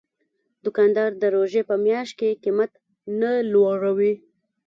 [0.63, 2.71] دوکاندار د روژې په میاشت کې قیمت
[3.19, 4.13] نه لوړوي.